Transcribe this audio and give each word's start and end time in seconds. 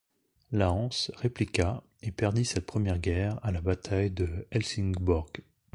La 0.51 0.71
Hanse 0.71 1.11
répliqua 1.15 1.83
et 2.01 2.09
perdit 2.11 2.43
cette 2.43 2.65
première 2.65 2.97
guerre 2.97 3.39
à 3.45 3.51
la 3.51 3.61
bataille 3.61 4.09
de 4.09 4.47
Helsingborg. 4.49 5.43